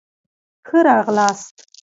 ښه 0.67 0.79
راغلاست. 0.87 1.55